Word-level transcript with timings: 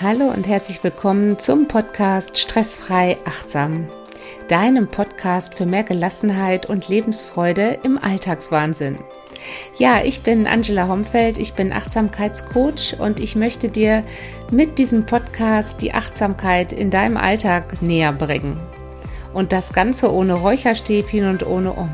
Hallo 0.00 0.26
und 0.26 0.46
herzlich 0.46 0.84
willkommen 0.84 1.40
zum 1.40 1.66
Podcast 1.66 2.38
Stressfrei 2.38 3.18
Achtsam, 3.24 3.88
deinem 4.46 4.86
Podcast 4.86 5.56
für 5.56 5.66
mehr 5.66 5.82
Gelassenheit 5.82 6.66
und 6.66 6.88
Lebensfreude 6.88 7.80
im 7.82 7.98
Alltagswahnsinn. 7.98 8.98
Ja, 9.76 10.02
ich 10.04 10.22
bin 10.22 10.46
Angela 10.46 10.86
Homfeld, 10.86 11.36
ich 11.36 11.54
bin 11.54 11.72
Achtsamkeitscoach 11.72 13.00
und 13.00 13.18
ich 13.18 13.34
möchte 13.34 13.70
dir 13.70 14.04
mit 14.52 14.78
diesem 14.78 15.04
Podcast 15.04 15.82
die 15.82 15.92
Achtsamkeit 15.92 16.72
in 16.72 16.90
deinem 16.90 17.16
Alltag 17.16 17.82
näher 17.82 18.12
bringen. 18.12 18.60
Und 19.34 19.52
das 19.52 19.72
Ganze 19.72 20.12
ohne 20.12 20.34
Räucherstäbchen 20.34 21.28
und 21.28 21.44
ohne 21.44 21.72
Um. 21.72 21.90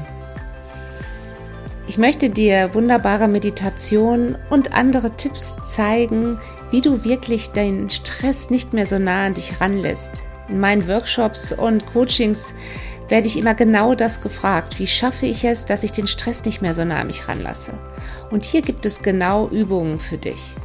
Ich 1.86 1.96
möchte 1.96 2.29
dir 2.29 2.75
wunderbare 2.75 3.29
Meditationen 3.29 4.37
und 4.51 4.75
andere 4.75 5.11
Tipps 5.16 5.57
zeigen, 5.65 6.39
wie 6.74 6.80
du 6.80 7.05
wirklich 7.05 7.52
deinen 7.52 7.88
Stress 7.88 8.51
nicht 8.51 8.73
mehr 8.73 8.84
so 8.84 8.98
nah 8.98 9.27
an 9.27 9.34
dich 9.34 9.60
ranlässt. 9.60 10.24
In 10.48 10.59
meinen 10.59 10.88
Workshops 10.88 11.52
und 11.52 11.87
Coachings 11.87 12.52
werde 13.09 13.28
ich 13.28 13.38
immer 13.38 13.55
genau 13.55 13.95
das 13.95 14.20
gefragt. 14.20 14.80
Wie 14.80 14.88
schaffe 14.88 15.27
ich 15.27 15.45
es, 15.45 15.66
dass 15.66 15.84
ich 15.84 15.92
den 15.92 16.09
Stress 16.09 16.45
nicht 16.45 16.62
mehr 16.62 16.74
so 16.74 16.84
nah 16.84 17.02
an 17.02 17.06
mich 17.06 17.29
ranlasse? 17.29 17.74
Und 18.32 18.45
hier 18.45 18.60
gibt 18.60 18.87
es 18.87 19.02
genau 19.02 19.46
Übungen 19.51 20.01
für 20.01 20.18
dich. 20.18 20.56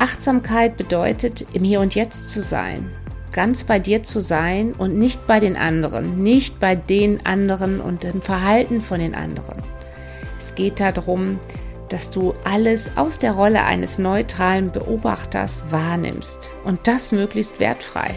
Achtsamkeit 0.00 0.76
bedeutet, 0.76 1.46
im 1.52 1.62
Hier 1.62 1.78
und 1.78 1.94
Jetzt 1.94 2.30
zu 2.30 2.42
sein, 2.42 2.90
ganz 3.30 3.62
bei 3.62 3.78
dir 3.78 4.02
zu 4.02 4.20
sein 4.20 4.72
und 4.72 4.98
nicht 4.98 5.28
bei 5.28 5.38
den 5.38 5.56
anderen, 5.56 6.24
nicht 6.24 6.58
bei 6.58 6.74
den 6.74 7.24
anderen 7.24 7.80
und 7.80 8.02
dem 8.02 8.20
Verhalten 8.20 8.80
von 8.80 8.98
den 8.98 9.14
anderen. 9.14 9.62
Es 10.40 10.56
geht 10.56 10.80
darum, 10.80 11.38
dass 11.88 12.10
du 12.10 12.34
alles 12.44 12.90
aus 12.96 13.18
der 13.18 13.32
Rolle 13.32 13.64
eines 13.64 13.98
neutralen 13.98 14.72
Beobachters 14.72 15.64
wahrnimmst 15.70 16.50
und 16.64 16.86
das 16.86 17.12
möglichst 17.12 17.60
wertfrei. 17.60 18.14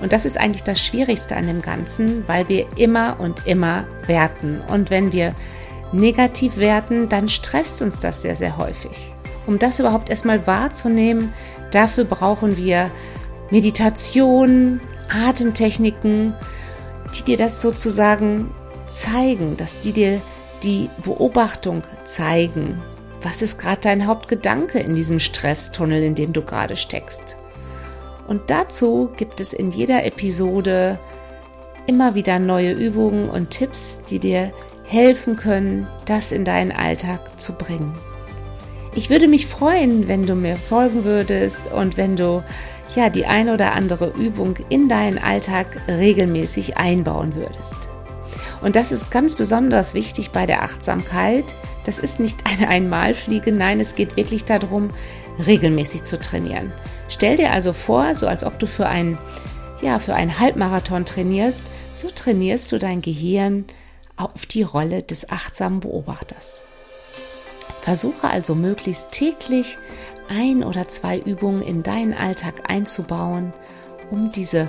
Und 0.00 0.12
das 0.12 0.24
ist 0.24 0.38
eigentlich 0.38 0.62
das 0.62 0.80
Schwierigste 0.80 1.36
an 1.36 1.46
dem 1.46 1.62
Ganzen, 1.62 2.26
weil 2.26 2.48
wir 2.48 2.66
immer 2.76 3.16
und 3.18 3.46
immer 3.46 3.84
werten. 4.06 4.60
Und 4.68 4.90
wenn 4.90 5.12
wir 5.12 5.34
negativ 5.92 6.56
werten, 6.56 7.08
dann 7.08 7.28
stresst 7.28 7.82
uns 7.82 8.00
das 8.00 8.22
sehr, 8.22 8.36
sehr 8.36 8.56
häufig. 8.56 9.14
Um 9.46 9.58
das 9.58 9.78
überhaupt 9.78 10.10
erstmal 10.10 10.46
wahrzunehmen, 10.46 11.32
dafür 11.70 12.04
brauchen 12.04 12.56
wir 12.56 12.90
Meditation, 13.50 14.80
Atemtechniken, 15.08 16.34
die 17.14 17.24
dir 17.24 17.36
das 17.36 17.60
sozusagen 17.60 18.50
zeigen, 18.88 19.56
dass 19.56 19.80
die 19.80 19.92
dir 19.92 20.22
die 20.62 20.90
Beobachtung 21.02 21.82
zeigen. 22.04 22.82
Was 23.22 23.42
ist 23.42 23.58
gerade 23.58 23.80
dein 23.82 24.06
Hauptgedanke 24.06 24.78
in 24.78 24.94
diesem 24.94 25.20
Stresstunnel, 25.20 26.02
in 26.02 26.14
dem 26.14 26.32
du 26.32 26.42
gerade 26.42 26.76
steckst? 26.76 27.36
Und 28.26 28.48
dazu 28.48 29.10
gibt 29.16 29.40
es 29.40 29.52
in 29.52 29.70
jeder 29.70 30.04
Episode 30.04 30.98
immer 31.86 32.14
wieder 32.14 32.38
neue 32.38 32.72
Übungen 32.72 33.28
und 33.28 33.50
Tipps, 33.50 34.00
die 34.08 34.20
dir 34.20 34.52
helfen 34.84 35.36
können, 35.36 35.86
das 36.06 36.32
in 36.32 36.44
deinen 36.44 36.72
Alltag 36.72 37.40
zu 37.40 37.54
bringen. 37.54 37.92
Ich 38.94 39.10
würde 39.10 39.28
mich 39.28 39.46
freuen, 39.46 40.08
wenn 40.08 40.26
du 40.26 40.34
mir 40.34 40.56
folgen 40.56 41.04
würdest 41.04 41.70
und 41.70 41.96
wenn 41.96 42.16
du 42.16 42.42
ja 42.94 43.08
die 43.08 43.26
ein 43.26 43.48
oder 43.48 43.74
andere 43.74 44.08
Übung 44.10 44.56
in 44.68 44.88
deinen 44.88 45.18
Alltag 45.18 45.66
regelmäßig 45.88 46.76
einbauen 46.76 47.34
würdest. 47.36 47.89
Und 48.60 48.76
das 48.76 48.92
ist 48.92 49.10
ganz 49.10 49.34
besonders 49.36 49.94
wichtig 49.94 50.30
bei 50.30 50.46
der 50.46 50.62
Achtsamkeit. 50.62 51.44
Das 51.84 51.98
ist 51.98 52.20
nicht 52.20 52.38
eine 52.44 52.68
Einmalfliege, 52.68 53.52
nein, 53.52 53.80
es 53.80 53.94
geht 53.94 54.16
wirklich 54.16 54.44
darum, 54.44 54.90
regelmäßig 55.46 56.04
zu 56.04 56.18
trainieren. 56.18 56.72
Stell 57.08 57.36
dir 57.36 57.52
also 57.52 57.72
vor, 57.72 58.14
so 58.14 58.26
als 58.26 58.44
ob 58.44 58.58
du 58.58 58.66
für 58.66 58.86
einen, 58.86 59.18
ja, 59.80 59.98
für 59.98 60.14
einen 60.14 60.38
Halbmarathon 60.38 61.04
trainierst, 61.04 61.62
so 61.92 62.08
trainierst 62.08 62.70
du 62.72 62.78
dein 62.78 63.00
Gehirn 63.00 63.64
auf 64.16 64.46
die 64.46 64.62
Rolle 64.62 65.02
des 65.02 65.30
achtsamen 65.30 65.80
Beobachters. 65.80 66.62
Versuche 67.80 68.28
also 68.28 68.54
möglichst 68.54 69.10
täglich 69.10 69.78
ein 70.28 70.62
oder 70.62 70.86
zwei 70.88 71.18
Übungen 71.18 71.62
in 71.62 71.82
deinen 71.82 72.12
Alltag 72.12 72.68
einzubauen, 72.68 73.52
um 74.10 74.30
diese 74.30 74.68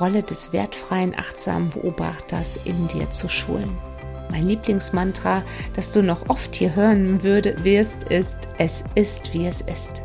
Rolle 0.00 0.22
des 0.22 0.52
wertfreien, 0.52 1.14
achtsamen 1.16 1.70
Beobachters 1.70 2.58
in 2.64 2.88
dir 2.88 3.10
zu 3.10 3.28
schulen. 3.28 3.70
Mein 4.30 4.46
Lieblingsmantra, 4.46 5.42
das 5.74 5.90
du 5.90 6.02
noch 6.02 6.28
oft 6.28 6.54
hier 6.54 6.76
hören 6.76 7.22
wirst, 7.22 8.04
ist, 8.04 8.36
es 8.58 8.84
ist, 8.94 9.32
wie 9.32 9.46
es 9.46 9.62
ist. 9.62 10.02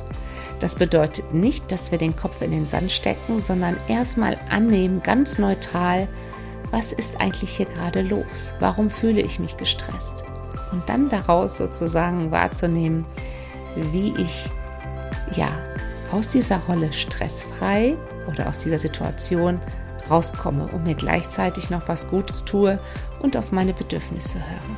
Das 0.59 0.75
bedeutet 0.75 1.33
nicht, 1.33 1.71
dass 1.71 1.91
wir 1.91 1.97
den 1.97 2.15
Kopf 2.15 2.41
in 2.41 2.51
den 2.51 2.65
Sand 2.65 2.91
stecken, 2.91 3.39
sondern 3.39 3.75
erstmal 3.87 4.39
annehmen, 4.49 5.03
ganz 5.03 5.37
neutral, 5.37 6.07
was 6.71 6.93
ist 6.93 7.19
eigentlich 7.19 7.57
hier 7.57 7.65
gerade 7.65 8.01
los? 8.01 8.55
Warum 8.59 8.89
fühle 8.89 9.21
ich 9.21 9.39
mich 9.39 9.57
gestresst? 9.57 10.23
Und 10.71 10.87
dann 10.87 11.09
daraus 11.09 11.57
sozusagen 11.57 12.31
wahrzunehmen, 12.31 13.05
wie 13.75 14.13
ich 14.17 14.49
ja 15.35 15.49
aus 16.11 16.27
dieser 16.27 16.57
Rolle 16.59 16.93
stressfrei 16.93 17.95
oder 18.27 18.47
aus 18.47 18.57
dieser 18.57 18.79
Situation 18.79 19.59
rauskomme 20.09 20.67
und 20.67 20.83
mir 20.83 20.95
gleichzeitig 20.95 21.69
noch 21.69 21.87
was 21.87 22.09
Gutes 22.09 22.45
tue 22.45 22.79
und 23.21 23.37
auf 23.37 23.51
meine 23.51 23.73
Bedürfnisse 23.73 24.37
höre. 24.37 24.75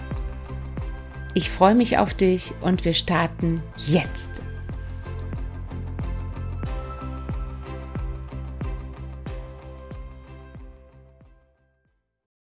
Ich 1.34 1.50
freue 1.50 1.76
mich 1.76 1.98
auf 1.98 2.14
dich 2.14 2.54
und 2.62 2.86
wir 2.86 2.94
starten 2.94 3.62
jetzt. 3.76 4.42